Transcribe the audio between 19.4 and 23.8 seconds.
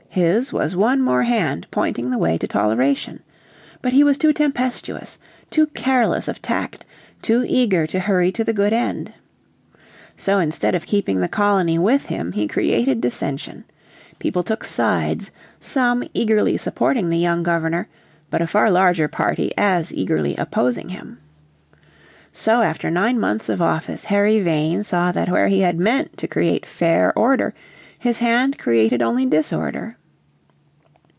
as eagerly opposing him. So after nine months of